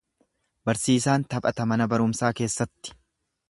Barsiisaan 0.69 1.27
taphata 1.35 1.67
mana 1.73 1.89
barumsaa 1.95 2.33
keessatti. 2.41 2.97